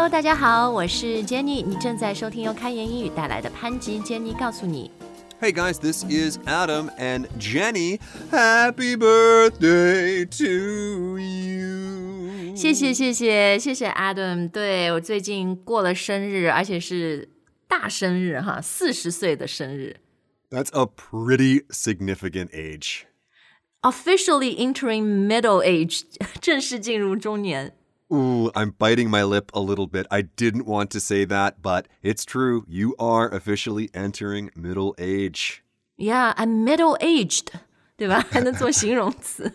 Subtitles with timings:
[0.00, 4.90] Hello，大家好，我是 Jenny，你正在收听由开言英语带来的潘吉 Jenny 告诉你。
[5.38, 8.00] Hey guys, this is Adam and Jenny.
[8.30, 12.56] Happy birthday to you.
[12.56, 17.28] 谢谢谢谢谢谢 Adam，对我最近过了生日，而且是
[17.68, 19.96] 大生日哈，四十岁的生日。
[20.48, 23.02] That's a pretty significant age.
[23.82, 26.02] Officially entering middle age，
[26.40, 27.74] 正式进入中年。
[28.12, 30.06] Ooh, I'm biting my lip a little bit.
[30.10, 32.64] I didn't want to say that, but it's true.
[32.68, 35.64] You are officially entering middle age.
[35.96, 37.52] Yeah, I'm middle aged，
[37.96, 38.24] 对吧？
[38.30, 39.52] 还能做形容词。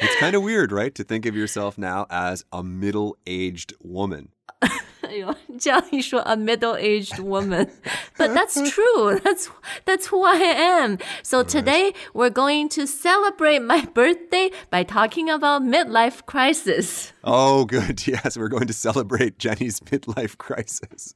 [0.00, 0.94] It's kind of weird, right?
[0.94, 4.28] To think of yourself now as a middle aged woman.
[5.08, 7.68] 哎呦，这样一说，a middle-aged woman,
[8.16, 9.18] but that's true.
[9.20, 9.48] That's
[9.84, 10.98] that's who I am.
[11.22, 17.12] So today we're going to celebrate my birthday by talking about midlife crisis.
[17.22, 18.06] Oh, good.
[18.06, 21.14] Yes, we're going to celebrate Jenny's midlife crisis.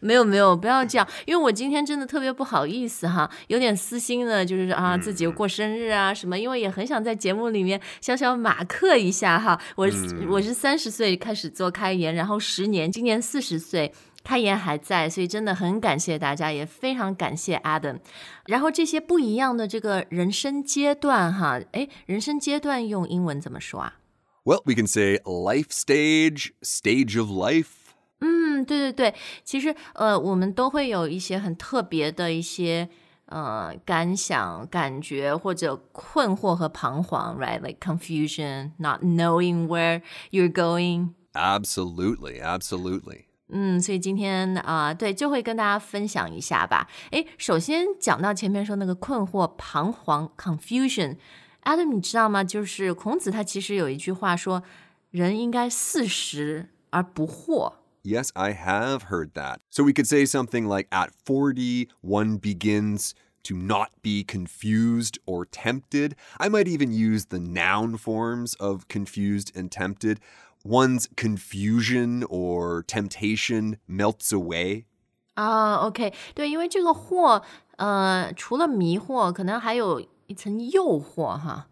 [0.00, 9.60] 没有没有，不要这样，因为我今天真的特别不好意思哈，有点私心的，就是啊自己过生日啊什么，因为也很想在节目里面小小马克一下哈。
[9.76, 13.92] 我是、我是三十岁开始做开言，然后十年，今年四十岁。
[14.24, 18.00] 开言还在，所以真的很感谢大家，也非常感谢 Adam。
[18.46, 23.98] 然后这些不一样的这个人生阶段哈，哎，人生阶段用英文怎么说啊
[24.42, 27.68] ？Well, we can say life stage, stage of life.
[28.20, 29.14] 嗯，对对对，
[29.44, 32.88] 其实呃，我们都会有一些很特别的一些
[33.26, 40.00] 呃感想、感觉或者困惑和彷徨，right？Like confusion, not knowing where
[40.30, 41.10] you're going。
[41.34, 43.24] Absolutely, absolutely.
[43.48, 46.88] 嗯，所以今天啊、对，就会跟大家分享一下吧。
[47.10, 51.16] 诶，首先讲到前面说那个困惑、彷徨 （confusion）。
[51.62, 52.42] Adam，你知道吗？
[52.42, 54.62] 就是孔子他其实有一句话说，
[55.10, 57.74] 人应该四十而不惑。
[58.05, 59.61] Yes, I have heard that.
[59.69, 65.45] So we could say something like at 40, one begins to not be confused or
[65.45, 66.15] tempted.
[66.39, 70.19] I might even use the noun forms of confused and tempted.
[70.63, 74.85] One's confusion or temptation melts away.
[75.35, 77.41] 啊，OK，对，因为这个惑，
[77.77, 81.67] 呃，除了迷惑，可能还有一层诱惑哈。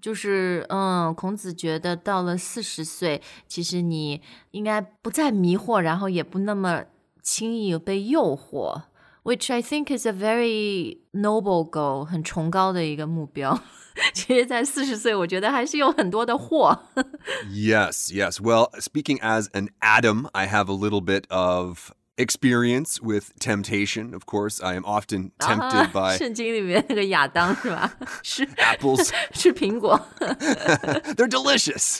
[0.00, 4.22] 就是，嗯，孔子觉得到了四十岁，其实你
[4.52, 6.84] 应该不再迷惑，然后也不那么
[7.22, 8.82] 轻易被诱惑
[9.22, 13.60] ，which I think is a very noble goal，很崇高的一个目标。
[14.14, 16.78] 其实，在四十岁，我觉得还是有很多的惑。
[17.50, 18.40] Yes, yes.
[18.40, 24.13] Well, speaking as an Adam, I have a little bit of experience with temptation.
[24.13, 27.93] Of course, I am often tempted 啊 by 圣 经里面那个亚当是吧？
[28.23, 29.11] 吃 apples.
[29.33, 29.99] 吃苹果。
[30.19, 31.99] They're delicious.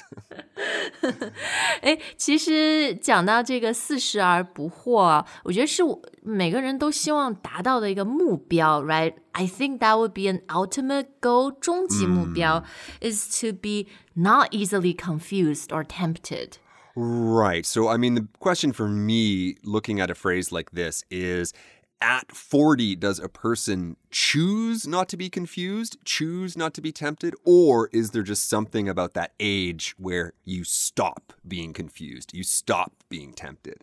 [1.81, 9.13] 哎，其实讲到这个四十而不惑啊，我觉得是我每个人都希望达到的一个目标，right?
[9.33, 12.63] I think that would be an ultimate goal，终极目标、
[13.01, 16.53] is to be not easily confused or tempted。
[16.99, 17.63] Right.
[17.63, 21.53] So, I mean, the question for me looking at a phrase like this is
[22.01, 27.35] at 40, does a person choose not to be confused, choose not to be tempted,
[27.45, 32.93] or is there just something about that age where you stop being confused, you stop
[33.09, 33.81] being tempted?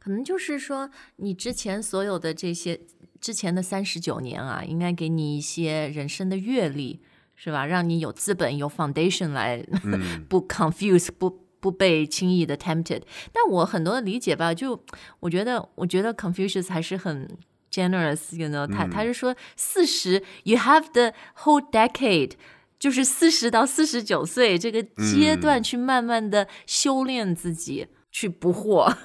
[0.00, 2.80] 可能就是说，你之前所有的这些
[3.20, 7.00] 之前的三十九年啊，应该给你一些人生的阅历，
[7.36, 7.64] 是吧？
[7.64, 9.64] 让你有资本、有 foundation 来、
[10.28, 11.46] 不 confuse 不。
[11.60, 13.02] 不被轻易的 tempted，
[13.32, 14.80] 但我很多的理解吧，就
[15.20, 17.28] 我觉得，我觉得 Confucius 还是很
[17.72, 21.12] generous，you know，他、他是说四十，you have the
[21.42, 22.32] whole decade，
[22.78, 28.96] 就是四十到四十九岁这个阶段去慢慢的修炼自己，去不惑。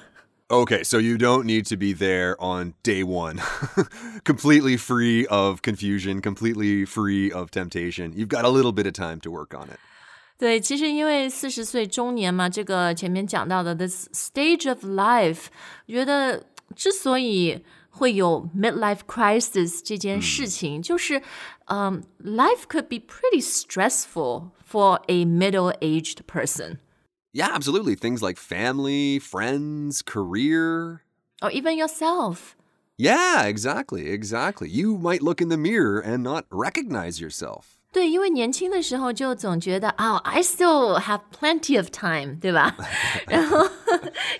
[0.48, 3.38] Okay, so you don't need to be there on day one,
[4.22, 8.12] completely free of confusion, completely free of temptation.
[8.12, 9.78] You've got a little bit of time to work on it.
[10.38, 15.46] 对，其实因为四十岁中年嘛，这个前面讲到的 this stage of life，
[15.86, 16.44] 我觉得
[16.74, 21.22] 之所以会有 midlife crisis 这件事情，就是
[21.66, 26.78] 嗯、life could be pretty stressful for a middle-aged person
[27.34, 27.94] Yeah, absolutely.
[27.94, 31.00] Things like family, friends, career.
[31.40, 32.56] or even yourself.
[32.98, 34.68] Yeah, exactly, exactly.
[34.68, 37.75] You might look in the mirror and not recognize yourself.
[37.96, 42.74] 对，因为年轻的时候就总觉得啊、i still have plenty of time，对吧？
[43.28, 43.68] 然后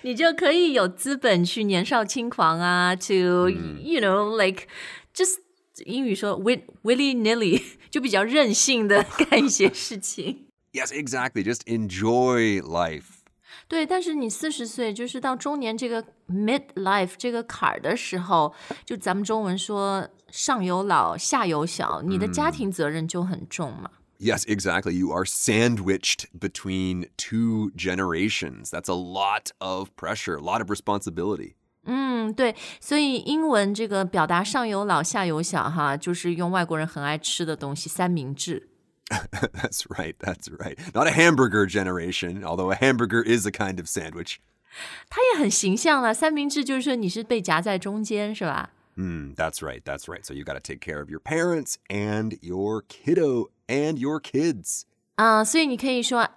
[0.01, 4.67] 你就可以有资本去年少轻狂啊，to、you know like
[5.13, 5.37] just
[5.85, 7.61] 英语说 will willy nilly，
[7.91, 10.47] 就比较任性的干一些事情。
[10.71, 11.43] Yes, exactly.
[11.43, 13.03] Just enjoy life.
[13.67, 18.53] 对，但是你四十岁，就是到中年这个 midlife 这个坎儿的时候，
[18.83, 23.90] 就咱们中文说 上有老下有小，你的家庭责任就很重嘛。
[24.20, 24.92] Yes, exactly.
[24.92, 28.70] You are sandwiched between two generations.
[28.70, 31.54] That's a lot of pressure, a lot of responsibility.
[31.84, 38.68] 嗯，对，所以英文这个表达上有老下有小哈，就是用外国人很爱吃的东西三明治。
[39.08, 40.14] that's right.
[40.18, 40.76] That's right.
[40.92, 44.36] Not a hamburger generation, although a hamburger is a kind of sandwich.
[45.08, 49.83] 它也很形象了，三明治就是说你是被夹在中间，是吧 ？Mm, that's right.
[49.83, 50.25] That's right.
[50.25, 54.85] So you got to take care of your parents and your kiddo and your kids.
[55.15, 56.29] 啊、所以你可以说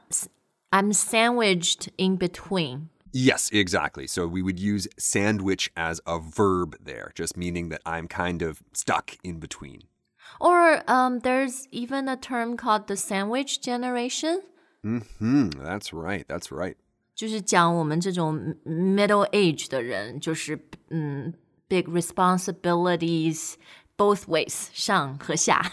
[0.71, 2.89] I'm sandwiched in between。
[3.13, 4.07] Yes, exactly.
[4.07, 8.63] So we would use sandwich as a verb there, just meaning that I'm kind of
[8.75, 9.85] stuck in between.
[10.39, 14.43] Or um, there's even a term called the sandwich generation，
[14.83, 16.27] Hmm, that's right.
[16.29, 16.77] That's right.
[17.15, 20.59] 就是讲我们这种 middle age 的人，就是
[20.91, 21.33] 嗯
[21.71, 23.55] ，big responsibilities
[23.97, 25.73] both ways，上和下。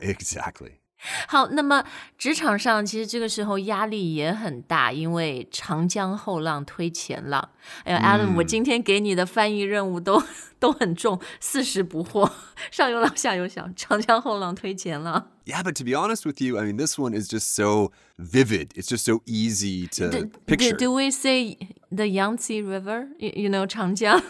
[0.00, 0.72] exactly.
[1.26, 1.84] 好，那么
[2.16, 7.50] 职场上其实这个时候压力也很大，因为长江后浪推前浪。
[7.82, 10.22] 哎呀，Adam，、我今天给你的翻译任务都
[10.60, 12.30] 都很重，四十不惑，
[12.70, 15.28] 上有老下有小，长江后浪推前浪。
[15.44, 18.68] Yeah, but to be honest with you, I mean, this one is just so vivid.
[18.76, 20.76] It's just so easy to Do, picture.
[20.76, 21.58] do we say
[21.90, 23.08] the Yangtze River?
[23.18, 24.22] You, you know, 长江。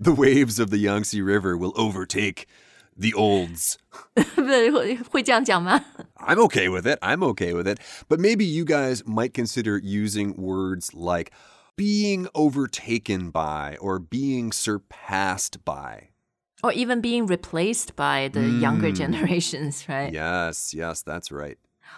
[0.00, 2.46] The waves of the Yangtze River will overtake
[2.96, 3.76] the olds.
[4.14, 5.84] 不对，会会这样讲吗？
[6.16, 6.98] I'm okay with it.
[7.00, 7.78] I'm okay with it.
[8.08, 11.30] But maybe you guys might consider using words like
[11.76, 16.10] being overtaken by or being surpassed by.
[16.62, 20.12] Or even being replaced by the younger generations, right?
[20.12, 21.56] Yes, yes, that's right.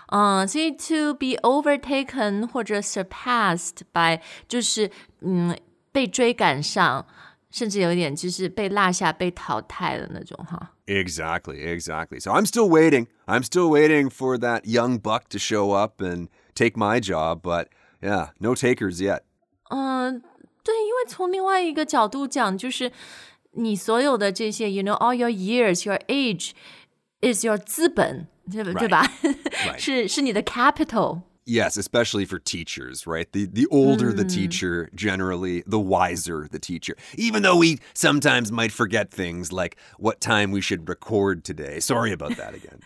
[0.09, 4.91] 嗯，所以 to be overtaken 或者 surpassed by 就是
[5.21, 5.56] 嗯
[5.93, 7.06] 被追赶上，
[7.50, 10.73] 甚至有一点就是被落下、被淘汰的那种哈。
[10.87, 12.21] Exactly, exactly.
[12.21, 13.06] So I'm still waiting.
[13.26, 17.69] I'm still waiting for that young buck to show up and take my job, but
[18.03, 19.21] yeah, no takers yet.
[19.71, 20.21] 嗯，
[20.62, 22.93] 对，因为从另外一个角度讲，就是
[23.53, 26.50] 你所有的这些，you know, all your years, your age
[27.21, 28.79] is your 资本，对吧？
[28.79, 29.06] 对吧？
[29.79, 31.23] 是是你的 capital。
[31.49, 33.31] Yes, especially for teachers, right?
[33.31, 36.97] The the older the teacher, generally, the wiser the teacher.
[37.19, 41.81] Even though we sometimes might forget things like what time we should record today.
[41.81, 42.81] Sorry about that again.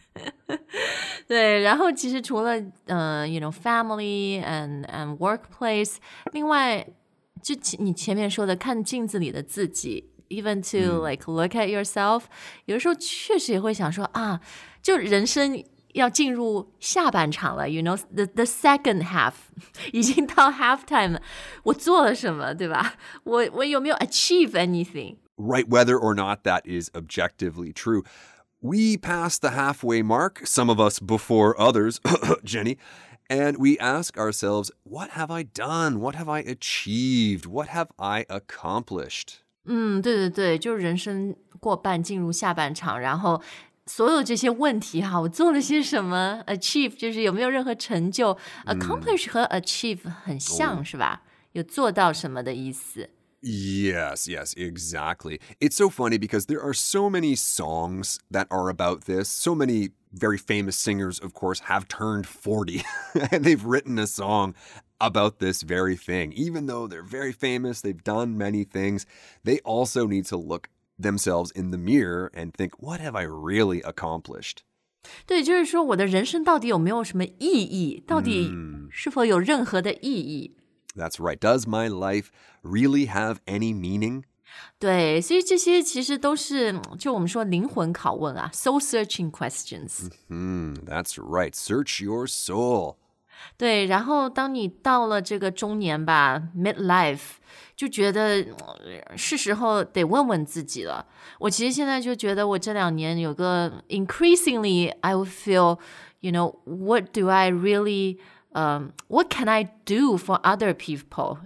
[1.28, 5.98] 对，然后其实除了呃，you know family and and workplace，
[6.32, 6.84] 另外
[7.40, 12.24] 就其你前面说的看镜子里的自己，even to、like look at yourself，
[12.64, 14.40] 有的时候确实也会想说啊，
[14.82, 15.62] 就人生
[15.94, 19.32] 要进入下半场了，you know the the second half
[19.92, 21.22] 已经到 half time 了，
[21.64, 22.94] 我做了什么，对吧？
[23.24, 25.16] 我我有没有 achieve anything？
[25.36, 28.04] right whether or not that is objectively true.
[28.60, 32.00] We pass the halfway mark, some of us before others,
[32.42, 32.76] Jenny,
[33.28, 36.00] and we ask ourselves, what have I done?
[36.00, 37.46] What have I achieved?
[37.46, 39.42] What have I accomplished?
[39.64, 43.40] 嗯，对对对，就是人生过半进入下半场，然后
[43.86, 46.42] 所有这些问题哈，我做了些什么？
[46.46, 48.36] achieve 就是有没有任何成就、
[48.66, 51.22] a c c o m p l i s h 和 achieve 很像、是吧？
[51.52, 53.08] 有做到什么的意思？
[53.40, 55.40] Yes, yes, exactly.
[55.60, 59.28] It's so funny because there are so many songs that are about this.
[59.28, 62.82] So many very famous singers, of course, have turned 40
[63.30, 64.54] and they've written a song
[65.00, 66.32] about this very thing.
[66.32, 69.06] Even though they're very famous, they've done many things,
[69.44, 70.68] they also need to look
[71.00, 74.58] themselves in the mirror and think, what have I really accomplished?
[75.26, 78.02] 对，就是说我的人生到底有没有什么意义？
[78.06, 78.52] 到底
[78.90, 80.56] 是否有任何的意义？
[80.94, 81.38] That's right.
[81.38, 82.26] Does my life
[82.62, 84.24] really have any meaning?
[84.78, 90.10] 对，所以这些其实都是就我们说灵魂拷问啊，soul searching questions。
[90.28, 91.54] Hmm, that's right.
[91.54, 92.96] Search your soul.
[93.57, 97.35] 对，然后当你到了这个中年吧，midlife，
[97.75, 101.05] 就觉得呃是时候得问问自己了。
[101.39, 105.77] 我其实现在就觉得，我这两年有个 increasingly I would feel,
[106.21, 108.17] you know, what do I really,
[108.53, 111.37] um, what can I do for other people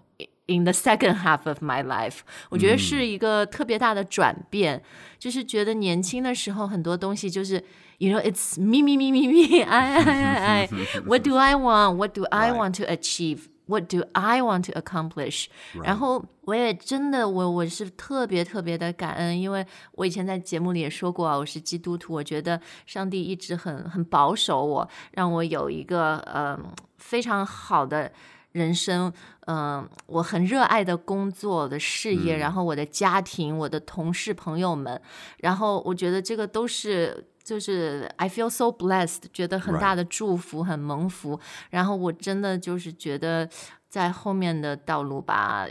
[0.45, 2.19] in the second half of my life？
[2.49, 4.81] 我觉得是一个特别大的转变，
[5.19, 7.63] 就是觉得年轻的时候很多东西就是。
[7.99, 9.63] You know, it's me, me, me, me, me.
[9.67, 10.69] I, I, I, I.
[11.05, 11.97] What do I want?
[11.97, 13.49] What do I want to achieve?
[13.65, 15.47] What do I want to accomplish?
[15.83, 26.57] 然后我也真的，我我是特别特别的感恩，因为我以前在节目里也说过啊，我是基督徒，我觉得上帝一直很很保守我，让我有一个嗯
[26.97, 28.11] 非常好的。
[28.53, 29.11] 人生，
[29.45, 34.99] 嗯、我很热爱的工作、我的事业，然后我的家庭、我的同事朋友们，
[35.39, 37.27] 然后我觉得这个都是。
[37.46, 41.38] 就是 I feel so blessed，觉得很大的祝福很蒙福。
[41.70, 43.48] 然后我真的就是觉得
[43.88, 45.66] 在后面的道路吧，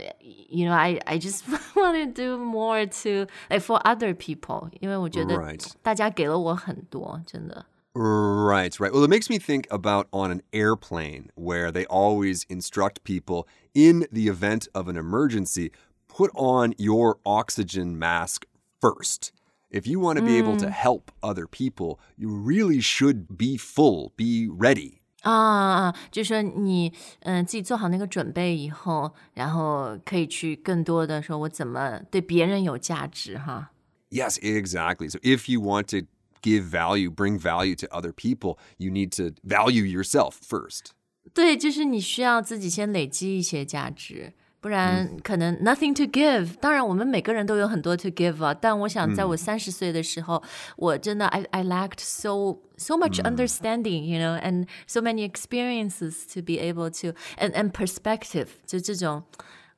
[0.48, 1.42] you know I I just
[1.74, 5.66] want to do more to like for other people，因为我觉得 Right.
[5.82, 7.66] 大家给了我很多，真的。
[7.94, 8.90] Right, right.
[8.90, 14.06] Well, it makes me think about on an airplane where they always instruct people in
[14.10, 15.72] the event of an emergency,
[16.08, 18.44] put on your oxygen mask
[18.80, 19.32] first.
[19.70, 24.12] If you want to be able to help other people, you really should be full,
[24.16, 24.98] be ready.
[25.22, 33.70] 啊，就说你嗯、自己做好那个准备以后，然后可以去更多的说我怎么对别人有价值哈。
[34.10, 35.08] Yes, exactly.
[35.08, 36.06] So if you want to
[36.42, 40.90] give value, bring value to other people, you need to value yourself first.
[41.32, 44.34] 对，就是你需要自己先累积一些价值，
[44.66, 46.54] 不然可能 nothing to give。
[46.60, 50.42] 当然，我们每个人都有很多 to give 啊，但我想在我三十岁的时候，
[50.76, 56.58] 我真的 I I lacked so so much understanding, you know, and so many experiences to be
[56.60, 59.24] able to and and perspective，就这种，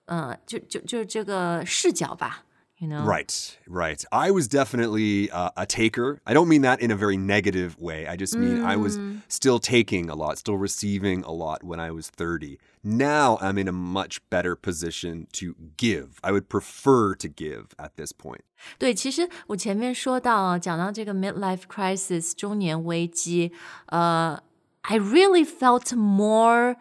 [0.05, 2.45] 呃，就就就这个视角吧
[2.79, 3.05] ，you know。
[3.05, 4.05] Right, right.
[4.13, 6.21] I was definitely uh, a taker.
[6.27, 8.07] I don't mean that in a very negative way.
[8.07, 8.99] I just mean I was
[9.29, 12.59] still taking a lot, still receiving a lot when I was 30.
[12.83, 16.19] Now I'm in a much better position to give.
[16.23, 18.43] I would prefer to give at this point.
[18.79, 23.53] 对，其实我前面说到讲到这个 midlife crisis 中年危机，
[23.87, 24.43] 呃，
[24.83, 26.77] I really felt more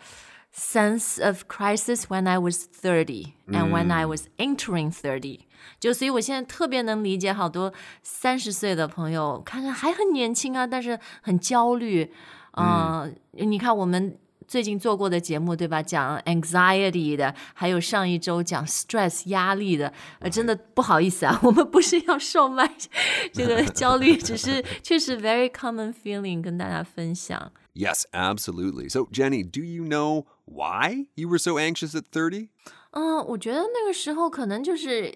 [0.53, 5.41] Sense of crisis when I was thirty and when I was entering thirty。
[5.81, 12.13] 就所以，我现在特别能理解好多三十岁的朋友，看看还很年轻啊，但是很焦虑。
[12.61, 15.81] 嗯、你看我们最近做过的节目，对吧？
[15.83, 22.69] 讲 anxiety 的，还有上一周讲 stress 压力的，呃，真的不好意思啊， 我们不是要售卖
[23.33, 27.53] 这个焦虑，只是确实 very common feeling 跟大家分享。
[27.78, 28.88] Yes, absolutely.
[28.90, 32.50] So, Jenny, do you know why you were so anxious at 30?
[32.92, 35.16] 嗯，我觉得那个时候可能就是，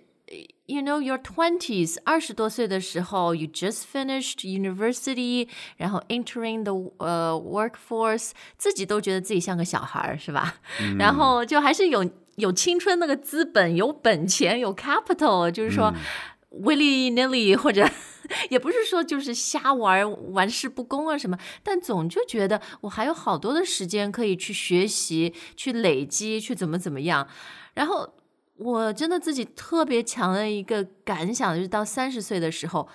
[0.66, 10.56] you know your twenties，二十多岁的时候，you just finished university，然后 entering the 呃、workforce，自己都觉得自己像个小孩儿，是吧？
[10.98, 15.94] 然后就还是有有青春那个资本，有本钱，有 capital，就是说。
[16.50, 17.88] willy nilly 或者
[18.51, 27.27] 也不是说就是瞎玩玩世不恭啊什么，但总就觉得我还有好多的时间可以去学习、去累积、去怎么怎么样。
[27.75, 28.09] 然后
[28.57, 32.89] 我真的自己特别强的一个感想，就是到三十岁的时候。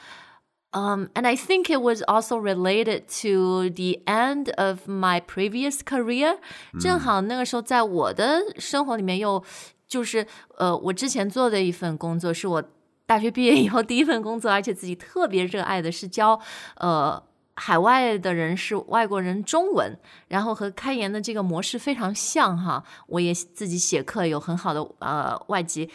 [0.74, 6.38] Um, and I think it was also related to the end of my previous career.
[6.79, 9.41] 正好那个时候在我的生活里面又
[9.88, 12.63] 就是呃，我之前做的一份工作是我
[13.07, 16.39] 大学毕业以后第一份工作，而且自己特别热爱的是教
[16.75, 17.21] 呃
[17.55, 19.97] 海外的人是外国人中文，
[20.27, 22.83] 然后和开言的这个模式非常像哈。
[23.07, 25.89] 我也自己写课，有很好的呃外籍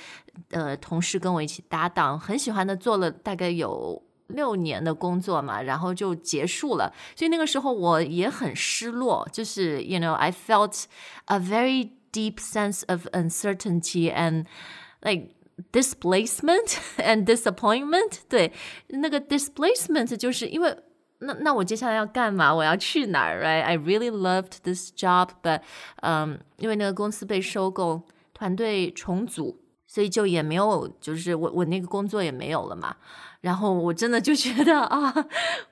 [0.51, 4.03] 呃同事跟我一起搭档，很喜欢的，做了大概有。
[4.29, 10.85] 六年的工作嘛，然后就结束了，所以那个时候我也很失落，就是 you know I felt
[11.27, 14.47] a very deep sense of uncertainty and
[15.03, 15.35] like
[15.72, 18.20] displacement and disappointment。
[18.30, 18.52] 对，
[18.88, 20.78] 那个 displacement 就是因为
[21.20, 22.54] 那那我接下来要干嘛？
[22.54, 23.42] 我要去哪儿？
[23.44, 23.64] Right?
[23.64, 25.62] I really loved this job, but
[26.02, 32.96] 嗯，因为那个公司被收购，团队重组，所以就也没有，就是我我那个工作也没有了嘛。
[33.42, 35.14] 然后我真的就觉得啊，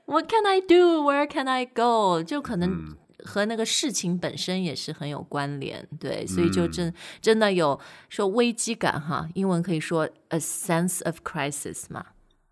[0.06, 1.04] What can I do?
[1.04, 2.24] Where can I go?
[2.24, 12.07] 就可能 和那个事情本身也是很有关联，对，所以就真真的有说危机感哈，英文可以说 a sense of crisis 嘛。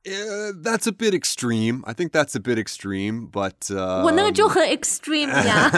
[0.05, 1.83] Uh, that's a bit extreme.
[1.85, 5.71] I think that's a bit extreme, but uh, 我那个就很 extreme 呀。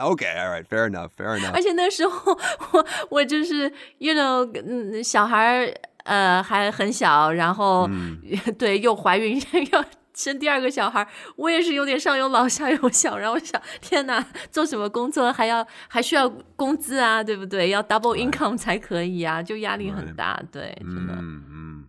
[0.00, 1.52] okay, all right, fair enough, fair enough.
[1.54, 2.38] 而且那时候
[2.72, 7.88] 我我就是，you know，嗯，小孩儿呃还很小，然后、
[8.58, 9.82] 对又怀孕要
[10.16, 11.06] 生第二个小孩，
[11.36, 17.68] 我也是有点上有老下有小，然后我想天哪，做什么工作还要还需要工资啊，对不对？
[17.68, 21.14] 要 double income 才可以啊，就压力很大，对，真的。
[21.14, 21.84] Mm-hmm.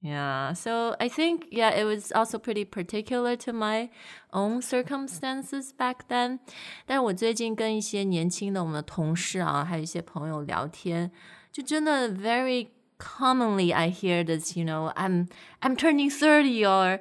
[0.00, 3.90] Yeah, so I think yeah, it was also pretty particular to my
[4.30, 6.38] own circumstances back then.
[6.86, 11.10] 但是我最近跟一些年轻的我们的同事啊，还有一些朋友聊天，
[11.50, 15.27] 就真的 very commonly I hear this, you know, I'm
[15.61, 16.99] I'm turning 30 or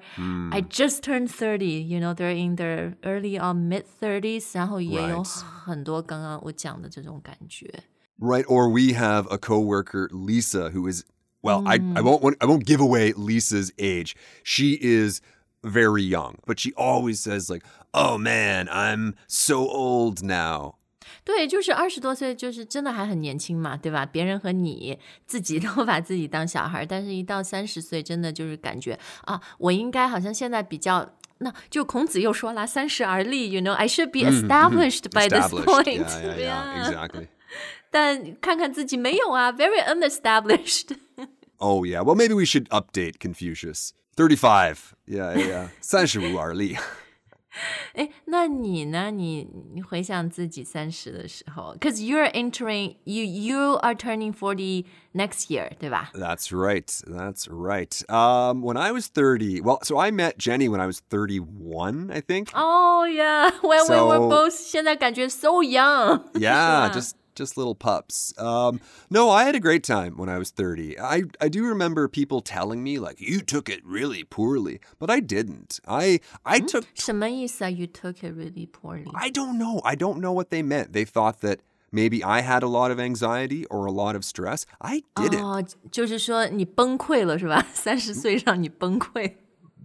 [0.53, 5.43] I just turned 30, you know, they're in their early or mid 30s, 然后也有 Right.
[5.65, 7.85] 很多刚刚我讲的这种感觉。
[8.19, 8.45] Right.
[8.47, 11.05] Or we have a coworker, Lisa, who is
[11.43, 14.15] well, I, I won't want- I won't give away Lisa's age.
[14.45, 15.21] She is
[15.65, 20.77] very young, but she always says like, "Oh man, I'm so old now."
[21.24, 24.06] 对，就是二十多岁，就是真的还很年轻嘛，对吧？
[24.06, 31.14] 别人和你自己都把自己当小孩，但是一到三十岁，真的就是感觉啊，我应该好像现在比较。
[31.40, 36.08] 那就孔子又说了，三十而立，you know, I should be established by this point.
[36.08, 37.28] Yeah, exactly.
[37.92, 40.96] 但看看自己没有啊，very unestablished.
[41.58, 42.02] Oh yeah.
[42.02, 43.92] Well, maybe we should update Confucius.
[44.16, 44.78] Thirty-five.
[45.06, 45.48] Yeah, yeah.
[45.48, 45.68] yeah.
[45.80, 46.76] 三十五而立。
[47.95, 49.11] 哎，那你呢？
[49.11, 56.11] 你你回想自己三十的时候，cause you're entering you you are turning forty next year，对吧？
[56.15, 56.87] That's right.
[57.07, 57.93] That's right.
[58.09, 62.21] Um, when I was 30, well, so I met Jenny when I was 31, I
[62.23, 62.49] think.
[62.55, 66.23] Oh yeah, when we were So- both 现在感觉 so young.
[66.35, 68.34] Yeah, 是吧 just just little pups.
[68.38, 71.00] Um, no, I had a great time when I was 30.
[71.00, 75.20] I, I do remember people telling me, like, you took it really poorly, but I
[75.22, 75.80] didn't.
[75.88, 76.66] I, I hmm?
[76.66, 76.84] took.
[77.78, 79.12] You took it really poorly.
[79.16, 79.82] I don't know.
[79.86, 80.94] I don't know what they meant.
[80.94, 81.62] They thought that.
[81.90, 84.66] Maybe I had a lot of anxiety or a lot of stress.
[84.82, 85.40] I didn't.
[85.40, 85.54] Oh,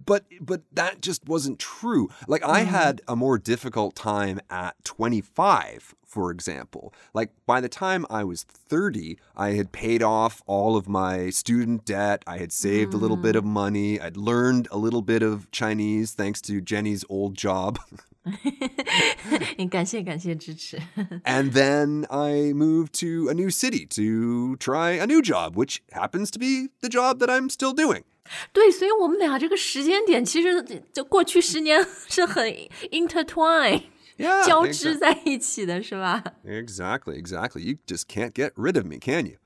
[0.08, 2.08] but but that just wasn't true.
[2.26, 6.94] Like I had a more difficult time at 25, for example.
[7.12, 11.84] Like by the time I was 30, I had paid off all of my student
[11.84, 12.22] debt.
[12.26, 14.00] I had saved a little bit of money.
[14.00, 17.78] I'd learned a little bit of Chinese thanks to Jenny's old job.
[19.56, 20.78] 你感谢感谢支持。
[21.24, 26.30] and then I moved to a new city to try a new job, which happens
[26.32, 28.04] to be the job that I'm still doing.
[28.51, 32.47] 对，所以我们俩这个时间点其实就过去十年是很
[32.91, 33.83] intertwine
[34.15, 34.45] Yeah.
[34.45, 37.61] 交织在一起的，是吧？Exactly, exactly.
[37.61, 39.37] You just can't get rid of me, can you?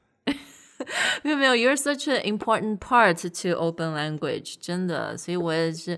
[1.24, 5.98] 没有没有，You're such an important part to open language，真的，所以我也是，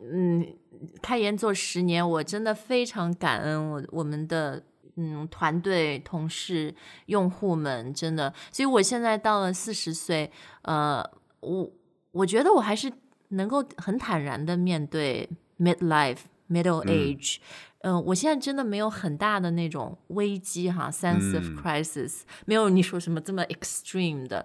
[0.00, 0.56] 嗯，
[1.02, 4.62] 开研做十年，我真的非常感恩我我们的
[4.96, 6.74] 嗯团队、同事、
[7.06, 11.04] 用户们，真的，所以我现在到了四十岁，呃，
[11.40, 11.70] 我
[12.18, 12.92] 我觉得我还是
[13.28, 15.28] 能够很坦然的面对
[15.58, 16.18] midlife、
[16.50, 17.36] middle age。
[17.82, 24.44] 嗯、我现在真的没有很大的那种危机哈，sense of crisis，、没有你说什么这么 extreme 的，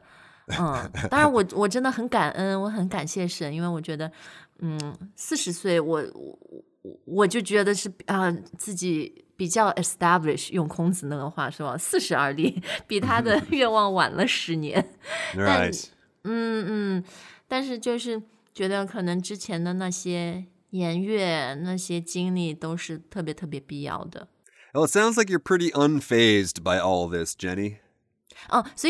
[0.60, 4.12] 嗯，当然我我真的很感恩，我很感谢神，因为我觉得，
[4.60, 4.78] 嗯，
[5.16, 6.40] 四十岁我我
[6.84, 14.94] 我我就觉得是啊、自己比较 establish，用孔子那个话说，四十而立，比他的 愿望晚了十年。
[15.36, 15.88] Right.
[16.26, 17.04] 嗯嗯，
[17.54, 18.20] 但是就是
[18.52, 24.28] 觉得可能之前的那些年月、那些经历都是特别特别必要的。
[24.74, 27.78] Well, it sounds like you're pretty unfazed by all this, Jenny.
[28.50, 28.90] unfazed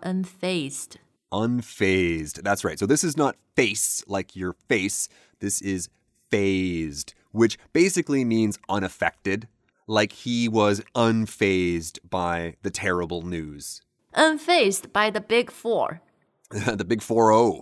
[0.00, 0.96] unfazed。
[1.30, 2.42] Unfazed.
[2.42, 2.78] That's right.
[2.78, 5.10] So this is not face like your face.
[5.40, 5.90] This is
[6.30, 9.46] fazed, which basically means unaffected,
[9.86, 13.82] like he was unfazed by the terrible news.
[14.14, 16.00] Unfazed by the big four
[16.49, 17.61] the big 4-0.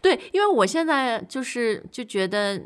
[0.00, 2.60] 对，因为我现在就是就觉得，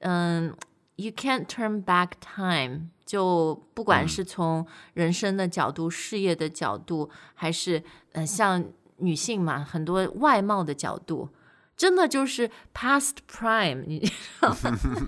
[0.00, 0.54] 嗯，
[0.96, 2.90] you can't turn back time。
[3.06, 8.62] 就不管是从人生的角度、事业的角度，还是呃像
[8.98, 11.30] 女性嘛，很多外貌的角度，
[11.74, 14.06] 真的就是 past prime，你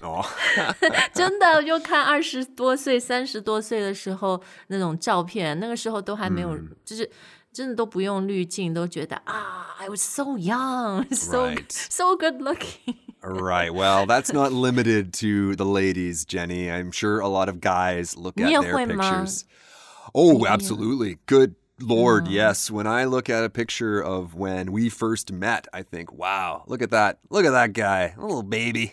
[0.02, 0.24] Oh.
[1.12, 7.10] 真的就看二十多岁、三十多岁的时候那种照片，那个时候都还没有，就是
[7.54, 11.70] 真的都不用滤镜，都觉得啊，I was so young, so Right.
[11.70, 12.96] so good looking。
[13.22, 13.70] Right.
[13.72, 16.70] Well, that's not limited to the ladies, Jenny.
[16.70, 19.24] I'm sure a lot of guys look at 你也 their 会吗？
[19.24, 19.44] pictures.
[20.14, 21.18] Oh, absolutely.
[21.26, 22.70] Good Lord, yes.
[22.70, 26.82] When I look at a picture of when we first met, I think, wow, look
[26.82, 27.18] at that.
[27.30, 28.14] Look at that guy.
[28.16, 28.92] A little baby.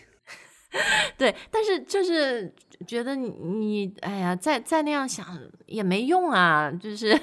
[1.16, 2.52] 对，但是就是
[2.86, 5.26] 觉得你你哎呀，再再那样想
[5.66, 7.20] 也没用啊，就是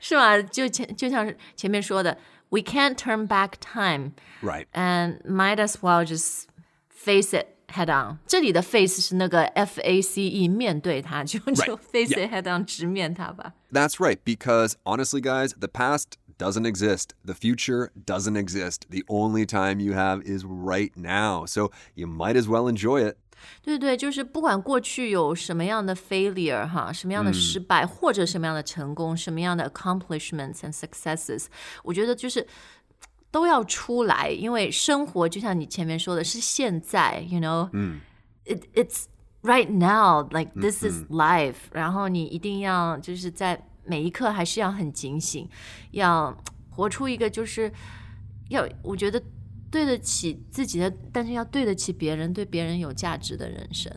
[0.00, 0.40] 是吧？
[0.42, 2.16] 就前就像前面说的，
[2.48, 4.12] we can't turn back time。
[4.42, 4.66] Right.
[4.72, 6.44] and might as well just
[6.88, 8.18] face it head on。
[8.26, 13.54] 这里的 face 是那个 F A C E，面对它，就就 face it head on，直面它吧。
[13.72, 14.18] That's right.
[14.24, 17.14] Because honestly, guys, the past doesn't exist.
[17.24, 18.82] The future doesn't exist.
[18.90, 21.46] The only time you have is right now.
[21.46, 23.16] So you might as well enjoy it.
[23.61, 31.45] 对对，就是不管过去有什么样的 failure 哈，什么样的失败，或者什么样的成功，什么样的 accomplishments and successes，
[31.83, 32.45] 我觉得就是
[33.29, 38.01] 都要出来，因为生活就像你前面说的，是现在，you know，嗯
[38.45, 39.05] ，it it's
[39.43, 45.49] right now，like this is life，、然后你一定要就是在每一刻还是要很警醒，
[45.91, 46.35] 要
[46.69, 47.71] 活出一个就是
[48.49, 49.21] 要我觉得
[49.71, 53.91] 对得起自己的，但是要对得起别人，对别人有价值的人生。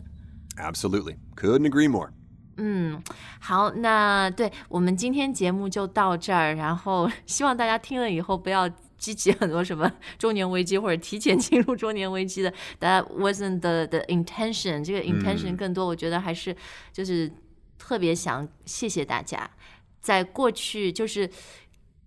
[0.55, 1.17] Absolutely.
[1.35, 2.11] Couldn't agree more.
[2.57, 3.03] 嗯，
[3.41, 14.85] 好，那对我们今天节目就到这儿，然后希望大家听了以后不要激起很多什么中年危机或者提前进入中年危机的，That wasn't the the intention。
[14.85, 16.55] 这个 intention 更多，我觉得还是
[16.93, 17.29] 就是
[17.77, 19.51] 特别想谢谢大家，
[19.99, 21.29] 在过去就是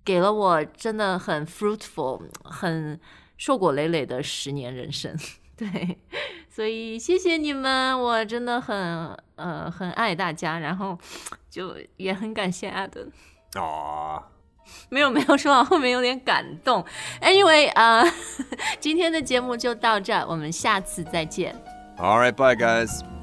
[0.03, 2.99] 给了我真的很 fruitful、很
[3.39, 5.17] 硕果累累的十年人生。
[5.57, 5.99] 对，
[6.51, 10.99] 所以谢谢你们，我真的很呃很爱大家，然后
[11.49, 13.09] 就也很感谢 Adam。
[13.55, 14.23] Aw.
[14.91, 16.85] 没有没有，说到后面有点感动。
[17.23, 18.05] Anyway，啊、
[18.79, 21.57] 今天的节目就到这儿，我们下次再见。
[21.97, 23.18] All right, bye, guys.